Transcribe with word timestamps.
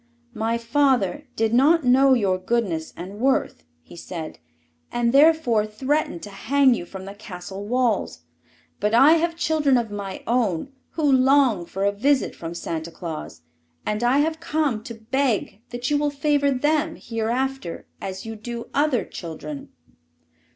"My 0.33 0.57
father 0.57 1.27
did 1.35 1.53
not 1.53 1.83
know 1.83 2.15
your 2.15 2.39
goodness 2.39 2.91
and 2.97 3.19
worth," 3.19 3.65
he 3.83 3.95
said, 3.95 4.39
"and 4.91 5.13
therefore 5.13 5.63
threatened 5.67 6.23
to 6.23 6.31
hang 6.31 6.73
you 6.73 6.87
from 6.87 7.05
the 7.05 7.13
castle 7.13 7.67
walls. 7.67 8.21
But 8.79 8.95
I 8.95 9.11
have 9.17 9.35
children 9.35 9.77
of 9.77 9.91
my 9.91 10.23
own, 10.25 10.73
who 10.93 11.03
long 11.03 11.67
for 11.67 11.83
a 11.85 11.91
visit 11.91 12.35
from 12.35 12.55
Santa 12.55 12.89
Claus, 12.89 13.43
and 13.85 14.03
I 14.03 14.17
have 14.17 14.39
come 14.39 14.81
to 14.85 14.95
beg 14.95 15.61
that 15.69 15.91
you 15.91 15.99
will 15.99 16.09
favor 16.09 16.49
them 16.49 16.95
hereafter 16.99 17.85
as 18.01 18.25
you 18.25 18.35
do 18.35 18.69
other 18.73 19.05
children." 19.05 19.69